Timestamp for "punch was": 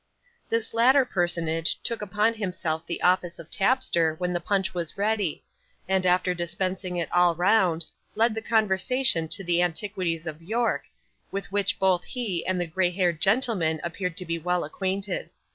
4.39-4.97